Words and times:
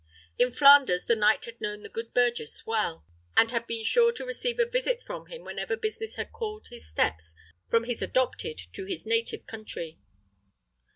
In 0.39 0.51
Flanders 0.51 1.05
the 1.05 1.15
knight 1.15 1.45
had 1.45 1.61
known 1.61 1.83
the 1.83 1.87
good 1.87 2.11
burgess 2.11 2.65
well, 2.65 3.05
and 3.37 3.51
had 3.51 3.67
been 3.67 3.83
sure 3.83 4.11
to 4.13 4.25
receive 4.25 4.57
a 4.59 4.65
visit 4.65 5.03
from 5.03 5.27
him 5.27 5.43
whenever 5.43 5.77
business 5.77 6.15
had 6.15 6.31
called 6.31 6.69
his 6.71 6.89
steps 6.89 7.35
from 7.69 7.83
his 7.83 8.01
adopted 8.01 8.59
to 8.73 8.85
his 8.85 9.05
native 9.05 9.45
country. 9.45 9.99